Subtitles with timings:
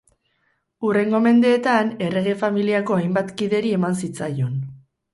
[0.87, 4.61] Hurrengo mendeetan errege familiako hainbat kideri eman zitzaion.